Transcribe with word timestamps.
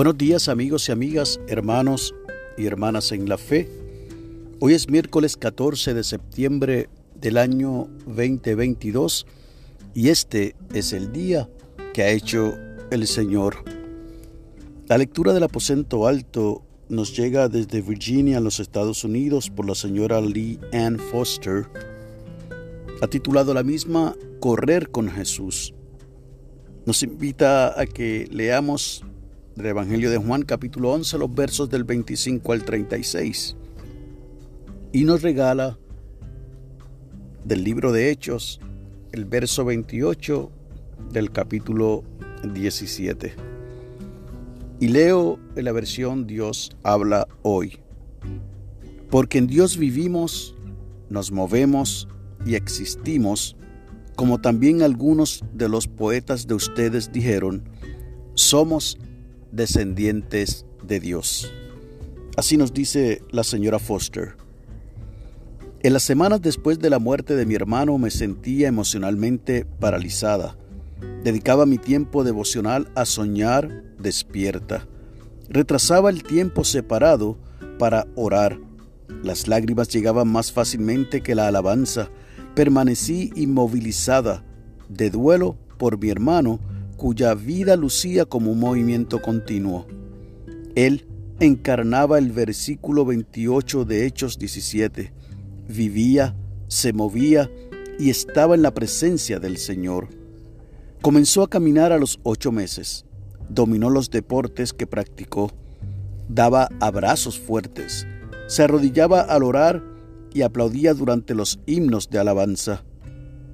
Buenos 0.00 0.16
días 0.16 0.48
amigos 0.48 0.88
y 0.88 0.92
amigas, 0.92 1.40
hermanos 1.46 2.14
y 2.56 2.64
hermanas 2.64 3.12
en 3.12 3.28
la 3.28 3.36
fe. 3.36 3.68
Hoy 4.58 4.72
es 4.72 4.88
miércoles 4.88 5.36
14 5.36 5.92
de 5.92 6.04
septiembre 6.04 6.88
del 7.14 7.36
año 7.36 7.86
2022 8.06 9.26
y 9.92 10.08
este 10.08 10.56
es 10.72 10.94
el 10.94 11.12
día 11.12 11.50
que 11.92 12.02
ha 12.02 12.08
hecho 12.08 12.54
el 12.90 13.06
Señor. 13.06 13.62
La 14.88 14.96
lectura 14.96 15.34
del 15.34 15.42
aposento 15.42 16.06
alto 16.06 16.62
nos 16.88 17.14
llega 17.14 17.50
desde 17.50 17.82
Virginia, 17.82 18.38
en 18.38 18.44
los 18.44 18.58
Estados 18.58 19.04
Unidos, 19.04 19.50
por 19.50 19.68
la 19.68 19.74
señora 19.74 20.22
Lee 20.22 20.58
Ann 20.72 20.98
Foster. 20.98 21.66
Ha 23.02 23.06
titulado 23.06 23.52
la 23.52 23.62
misma 23.62 24.16
Correr 24.40 24.90
con 24.90 25.10
Jesús. 25.10 25.74
Nos 26.86 27.02
invita 27.02 27.78
a 27.78 27.84
que 27.84 28.26
leamos 28.30 29.04
del 29.56 29.66
Evangelio 29.66 30.10
de 30.10 30.18
Juan 30.18 30.42
capítulo 30.42 30.90
11 30.92 31.18
los 31.18 31.34
versos 31.34 31.70
del 31.70 31.84
25 31.84 32.52
al 32.52 32.64
36 32.64 33.56
y 34.92 35.04
nos 35.04 35.22
regala 35.22 35.78
del 37.44 37.64
libro 37.64 37.92
de 37.92 38.10
Hechos 38.10 38.60
el 39.12 39.24
verso 39.24 39.64
28 39.64 40.50
del 41.12 41.32
capítulo 41.32 42.04
17. 42.44 43.34
Y 44.80 44.88
leo 44.88 45.38
en 45.56 45.64
la 45.64 45.72
versión 45.72 46.26
Dios 46.26 46.70
habla 46.82 47.28
hoy. 47.42 47.78
Porque 49.10 49.38
en 49.38 49.46
Dios 49.46 49.76
vivimos, 49.76 50.54
nos 51.08 51.32
movemos 51.32 52.08
y 52.46 52.54
existimos, 52.54 53.56
como 54.16 54.40
también 54.40 54.82
algunos 54.82 55.44
de 55.52 55.68
los 55.68 55.86
poetas 55.88 56.46
de 56.46 56.54
ustedes 56.54 57.12
dijeron, 57.12 57.64
somos 58.34 58.98
descendientes 59.52 60.66
de 60.82 61.00
Dios. 61.00 61.52
Así 62.36 62.56
nos 62.56 62.72
dice 62.72 63.22
la 63.30 63.44
señora 63.44 63.78
Foster. 63.78 64.36
En 65.82 65.94
las 65.94 66.02
semanas 66.02 66.42
después 66.42 66.78
de 66.78 66.90
la 66.90 66.98
muerte 66.98 67.36
de 67.36 67.46
mi 67.46 67.54
hermano 67.54 67.96
me 67.98 68.10
sentía 68.10 68.68
emocionalmente 68.68 69.64
paralizada. 69.64 70.56
Dedicaba 71.24 71.64
mi 71.66 71.78
tiempo 71.78 72.22
devocional 72.22 72.90
a 72.94 73.06
soñar 73.06 73.82
despierta. 73.98 74.86
Retrasaba 75.48 76.10
el 76.10 76.22
tiempo 76.22 76.64
separado 76.64 77.38
para 77.78 78.06
orar. 78.14 78.58
Las 79.22 79.48
lágrimas 79.48 79.88
llegaban 79.88 80.28
más 80.28 80.52
fácilmente 80.52 81.22
que 81.22 81.34
la 81.34 81.48
alabanza. 81.48 82.10
Permanecí 82.54 83.32
inmovilizada 83.34 84.44
de 84.88 85.10
duelo 85.10 85.56
por 85.78 85.98
mi 85.98 86.10
hermano 86.10 86.60
cuya 87.00 87.34
vida 87.34 87.76
lucía 87.76 88.26
como 88.26 88.52
un 88.52 88.60
movimiento 88.60 89.22
continuo. 89.22 89.86
Él 90.74 91.06
encarnaba 91.40 92.18
el 92.18 92.30
versículo 92.30 93.06
28 93.06 93.86
de 93.86 94.04
Hechos 94.04 94.38
17. 94.38 95.10
Vivía, 95.66 96.36
se 96.68 96.92
movía 96.92 97.50
y 97.98 98.10
estaba 98.10 98.54
en 98.54 98.60
la 98.60 98.74
presencia 98.74 99.40
del 99.40 99.56
Señor. 99.56 100.08
Comenzó 101.00 101.42
a 101.42 101.48
caminar 101.48 101.90
a 101.90 101.96
los 101.96 102.20
ocho 102.22 102.52
meses. 102.52 103.06
Dominó 103.48 103.88
los 103.88 104.10
deportes 104.10 104.74
que 104.74 104.86
practicó. 104.86 105.50
Daba 106.28 106.68
abrazos 106.80 107.40
fuertes. 107.40 108.06
Se 108.46 108.64
arrodillaba 108.64 109.22
al 109.22 109.42
orar 109.42 109.82
y 110.34 110.42
aplaudía 110.42 110.92
durante 110.92 111.34
los 111.34 111.60
himnos 111.64 112.10
de 112.10 112.18
alabanza. 112.18 112.84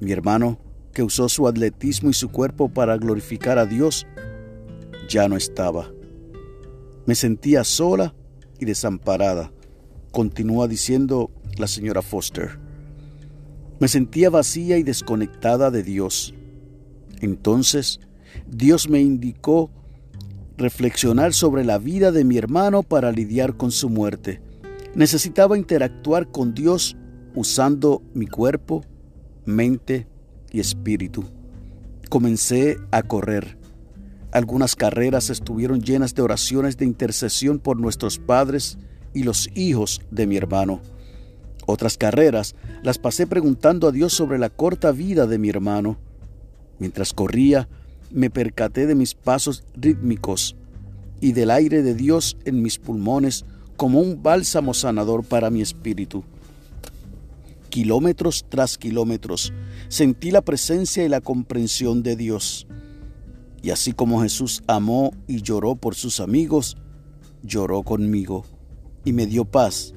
Mi 0.00 0.12
hermano 0.12 0.60
que 0.92 1.02
usó 1.02 1.28
su 1.28 1.48
atletismo 1.48 2.10
y 2.10 2.14
su 2.14 2.30
cuerpo 2.30 2.68
para 2.68 2.96
glorificar 2.96 3.58
a 3.58 3.66
Dios, 3.66 4.06
ya 5.08 5.28
no 5.28 5.36
estaba. 5.36 5.90
Me 7.06 7.14
sentía 7.14 7.64
sola 7.64 8.14
y 8.58 8.64
desamparada, 8.64 9.52
continúa 10.12 10.68
diciendo 10.68 11.30
la 11.56 11.66
señora 11.66 12.02
Foster. 12.02 12.58
Me 13.80 13.88
sentía 13.88 14.30
vacía 14.30 14.78
y 14.78 14.82
desconectada 14.82 15.70
de 15.70 15.82
Dios. 15.82 16.34
Entonces, 17.20 17.98
Dios 18.46 18.88
me 18.88 19.00
indicó 19.00 19.70
reflexionar 20.56 21.34
sobre 21.34 21.64
la 21.64 21.78
vida 21.78 22.12
de 22.12 22.24
mi 22.24 22.38
hermano 22.38 22.82
para 22.82 23.10
lidiar 23.10 23.56
con 23.56 23.72
su 23.72 23.88
muerte. 23.88 24.40
Necesitaba 24.94 25.58
interactuar 25.58 26.30
con 26.30 26.54
Dios 26.54 26.96
usando 27.34 28.02
mi 28.14 28.26
cuerpo, 28.26 28.84
mente 29.44 30.06
y 30.52 30.60
espíritu. 30.60 31.24
Comencé 32.08 32.78
a 32.90 33.02
correr. 33.02 33.58
Algunas 34.30 34.76
carreras 34.76 35.30
estuvieron 35.30 35.80
llenas 35.80 36.14
de 36.14 36.22
oraciones 36.22 36.76
de 36.76 36.84
intercesión 36.84 37.58
por 37.58 37.78
nuestros 37.78 38.18
padres 38.18 38.78
y 39.14 39.24
los 39.24 39.48
hijos 39.54 40.00
de 40.10 40.26
mi 40.26 40.36
hermano. 40.36 40.80
Otras 41.66 41.96
carreras 41.96 42.54
las 42.82 42.98
pasé 42.98 43.26
preguntando 43.26 43.88
a 43.88 43.92
Dios 43.92 44.12
sobre 44.12 44.38
la 44.38 44.50
corta 44.50 44.92
vida 44.92 45.26
de 45.26 45.38
mi 45.38 45.48
hermano. 45.48 45.98
Mientras 46.78 47.12
corría, 47.12 47.68
me 48.10 48.30
percaté 48.30 48.86
de 48.86 48.94
mis 48.94 49.14
pasos 49.14 49.64
rítmicos 49.74 50.56
y 51.20 51.32
del 51.32 51.50
aire 51.50 51.82
de 51.82 51.94
Dios 51.94 52.36
en 52.44 52.62
mis 52.62 52.78
pulmones 52.78 53.44
como 53.76 54.00
un 54.00 54.22
bálsamo 54.22 54.74
sanador 54.74 55.24
para 55.24 55.50
mi 55.50 55.62
espíritu 55.62 56.24
kilómetros 57.72 58.44
tras 58.50 58.76
kilómetros, 58.76 59.50
sentí 59.88 60.30
la 60.30 60.42
presencia 60.42 61.06
y 61.06 61.08
la 61.08 61.22
comprensión 61.22 62.02
de 62.02 62.16
Dios. 62.16 62.66
Y 63.62 63.70
así 63.70 63.92
como 63.92 64.20
Jesús 64.20 64.62
amó 64.66 65.14
y 65.26 65.40
lloró 65.40 65.74
por 65.76 65.94
sus 65.94 66.20
amigos, 66.20 66.76
lloró 67.42 67.82
conmigo 67.82 68.44
y 69.06 69.14
me 69.14 69.26
dio 69.26 69.46
paz 69.46 69.94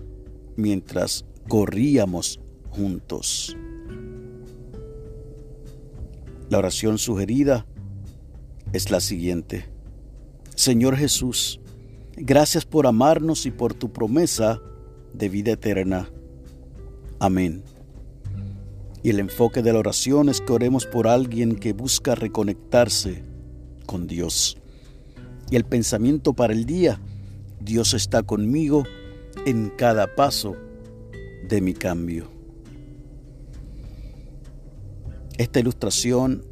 mientras 0.56 1.26
corríamos 1.50 2.40
juntos. 2.70 3.58
La 6.50 6.60
oración 6.60 6.98
sugerida 6.98 7.66
es 8.72 8.90
la 8.90 9.02
siguiente. 9.02 9.66
Señor 10.56 10.96
Jesús, 10.96 11.60
gracias 12.16 12.64
por 12.64 12.88
amarnos 12.88 13.46
y 13.46 13.52
por 13.52 13.74
tu 13.74 13.92
promesa 13.92 14.62
de 15.14 15.28
vida 15.28 15.52
eterna. 15.52 16.10
Amén. 17.20 17.64
Y 19.04 19.12
el 19.12 19.20
enfoque 19.20 19.62
de 19.62 19.72
la 19.72 19.80
oración 19.80 20.30
es 20.30 20.42
que 20.42 20.52
oremos 20.52 20.86
por 20.86 21.08
alguien 21.08 21.56
que 21.56 21.74
busca 21.74 22.16
reconectarse 22.16 23.24
con 23.86 24.08
Dios. 24.08 24.58
Y 25.52 25.56
el 25.56 25.64
pensamiento 25.64 26.34
para 26.34 26.54
el 26.54 26.66
día, 26.66 27.00
Dios 27.60 27.94
está 27.94 28.24
conmigo 28.24 28.84
en 29.46 29.70
cada 29.70 30.16
paso 30.16 30.56
de 31.48 31.62
mi 31.62 31.74
cambio. 31.74 32.32
Esta 35.38 35.60
ilustración 35.60 36.44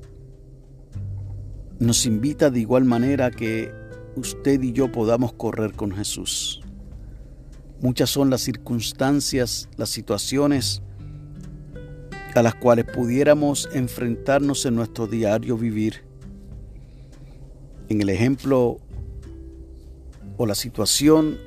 nos 1.80 2.06
invita 2.06 2.50
de 2.50 2.60
igual 2.60 2.86
manera 2.86 3.32
que 3.32 3.72
usted 4.16 4.62
y 4.62 4.74
yo 4.74 4.92
podamos 4.92 5.34
correr 5.34 5.74
con 5.74 5.92
Jesús. 5.92 6.63
Muchas 7.82 8.10
son 8.10 8.30
las 8.30 8.42
circunstancias, 8.42 9.70
las 9.78 9.90
situaciones 9.90 10.82
a 12.36 12.42
las 12.42 12.56
cuales 12.56 12.86
pudiéramos 12.86 13.70
enfrentarnos 13.74 14.66
en 14.66 14.76
nuestro 14.76 15.08
diario 15.08 15.58
vivir. 15.58 16.04
En 17.90 18.02
el 18.02 18.10
ejemplo 18.10 18.78
o 20.38 20.46
la 20.46 20.56
situación 20.56 21.38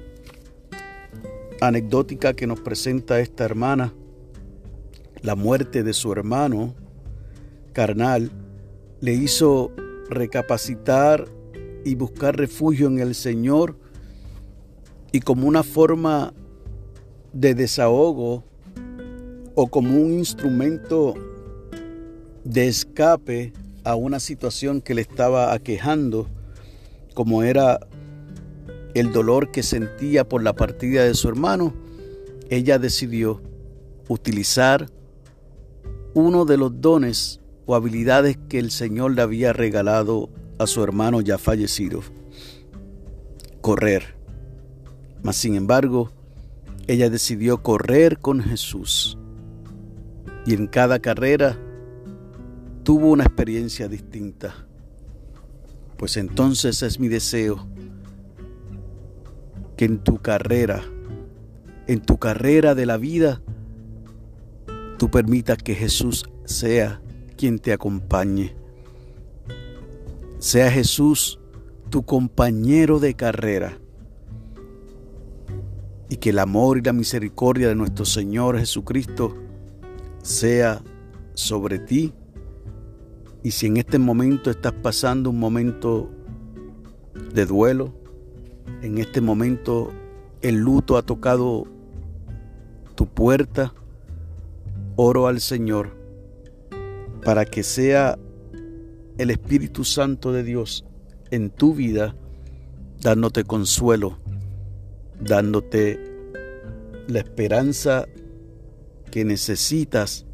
anecdótica 1.60 2.34
que 2.34 2.47
nos 2.47 2.60
presenta 2.60 3.20
esta 3.20 3.44
hermana, 3.44 3.94
la 5.22 5.34
muerte 5.34 5.82
de 5.82 5.93
su 5.93 6.12
hermano 6.12 6.75
carnal, 7.72 8.31
le 9.00 9.12
hizo 9.12 9.72
recapacitar 10.08 11.26
y 11.84 11.94
buscar 11.94 12.37
refugio 12.37 12.87
en 12.87 13.00
el 13.00 13.14
Señor 13.14 13.79
y 15.17 15.21
como 15.21 15.49
una 15.49 15.63
forma 15.63 16.35
de 17.33 17.55
desahogo 17.55 18.45
o 19.55 19.67
como 19.69 19.97
un 19.97 20.13
instrumento 20.13 21.15
de 22.45 22.69
escape 22.69 23.55
a 23.83 23.95
una 23.95 24.21
situación 24.21 24.83
que 24.83 24.93
le 24.95 25.01
estaba 25.01 25.55
aquejando, 25.55 26.29
como 27.15 27.43
era 27.43 27.81
el 28.93 29.11
dolor 29.11 29.53
que 29.53 29.63
sentía 29.63 30.29
por 30.29 30.43
la 30.43 30.53
partida 30.53 31.05
de 31.05 31.15
su 31.15 31.31
hermano, 31.31 31.73
ella 32.51 32.79
decidió 32.79 33.41
utilizar 34.09 34.91
uno 36.13 36.45
de 36.45 36.59
los 36.59 36.79
dones 36.83 37.41
o 37.65 37.75
habilidades 37.75 38.37
que 38.51 38.59
el 38.59 38.71
Señor 38.71 39.13
le 39.13 39.23
había 39.23 39.55
regalado 39.55 40.29
a 40.59 40.67
su 40.67 40.85
hermano 40.85 41.23
ya 41.23 41.39
fallecido, 41.39 42.03
correr. 43.63 44.16
Mas 45.26 45.38
sin 45.38 45.56
embargo, 45.56 46.12
ella 46.87 47.11
decidió 47.11 47.61
correr 47.61 48.20
con 48.20 48.40
Jesús. 48.40 49.19
Y 50.46 50.55
en 50.55 50.69
cada 50.69 51.00
carrera 51.00 51.58
tuvo 52.84 53.11
una 53.11 53.25
experiencia 53.25 53.88
distinta. 53.88 54.55
Pues 55.96 56.17
entonces 56.17 56.81
es 56.84 57.00
mi 57.00 57.08
deseo 57.08 57.67
que 59.76 59.87
en 59.87 59.99
tu 59.99 60.19
carrera, 60.19 60.84
en 61.88 62.02
tu 62.02 62.19
carrera 62.19 62.76
de 62.76 62.87
la 62.87 62.96
vida, 62.96 63.43
tú 64.96 65.11
permitas 65.11 65.58
que 65.58 65.75
Jesús 65.75 66.25
sea 66.44 67.02
quien 67.37 67.58
te 67.58 67.72
acompañe. 67.72 68.55
Sea 70.38 70.70
Jesús 70.70 71.40
tu 71.90 72.05
compañero 72.05 73.00
de 73.00 73.14
carrera. 73.14 73.81
Y 76.08 76.17
que 76.17 76.31
el 76.31 76.38
amor 76.38 76.79
y 76.79 76.82
la 76.82 76.93
misericordia 76.93 77.69
de 77.69 77.75
nuestro 77.75 78.05
Señor 78.05 78.58
Jesucristo 78.58 79.37
sea 80.23 80.82
sobre 81.35 81.79
ti. 81.79 82.12
Y 83.43 83.50
si 83.53 83.67
en 83.67 83.76
este 83.76 83.99
momento 83.99 84.50
estás 84.50 84.73
pasando 84.73 85.31
un 85.31 85.38
momento 85.38 86.11
de 87.35 87.47
duelo, 87.47 87.94
en 88.82 88.99
este 88.99 89.20
momento 89.20 89.93
el 90.43 90.56
luto 90.56 90.97
ha 90.97 91.03
tocado 91.03 91.64
tu 92.94 93.06
puerta, 93.06 93.75
oro 94.97 95.26
al 95.26 95.41
Señor 95.41 95.97
para 97.25 97.44
que 97.44 97.64
sea 97.64 98.19
el 99.19 99.31
Espíritu 99.31 99.82
Santo 99.85 100.32
de 100.32 100.44
Dios 100.44 100.85
en 101.31 101.50
tu 101.50 101.75
vida 101.75 102.14
dándote 103.00 103.43
consuelo, 103.43 104.19
dándote 105.21 106.01
la 107.09 107.19
esperanza 107.19 108.07
que 109.11 109.25
necesitas 109.25 110.27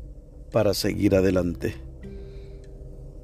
para 0.51 0.75
seguir 0.75 1.15
adelante. 1.15 1.75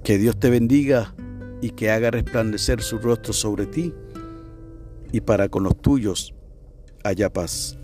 Que 0.04 0.18
Dios 0.18 0.38
te 0.38 0.50
bendiga 0.50 1.14
y 1.60 1.70
que 1.70 1.90
haga 1.90 2.10
resplandecer 2.10 2.82
su 2.82 2.98
rostro 2.98 3.32
sobre 3.32 3.66
ti 3.66 3.92
y 5.12 5.20
para 5.20 5.48
con 5.48 5.64
los 5.64 5.76
tuyos 5.80 6.34
haya 7.04 7.32
paz. 7.32 7.78